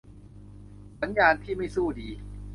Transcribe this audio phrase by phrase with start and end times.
[1.01, 2.09] สัญญาณที่ไม่สู้ดี